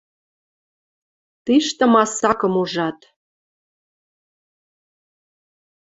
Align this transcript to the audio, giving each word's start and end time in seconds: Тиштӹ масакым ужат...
Тиштӹ 1.45 1.85
масакым 1.93 2.53
ужат... 2.61 2.99